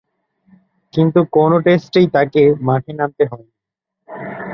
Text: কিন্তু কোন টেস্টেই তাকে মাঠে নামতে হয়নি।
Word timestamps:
কিন্তু 0.93 1.19
কোন 1.31 1.51
টেস্টেই 1.65 2.07
তাকে 2.07 2.41
মাঠে 2.61 2.91
নামতে 2.93 3.23
হয়নি। 3.25 3.51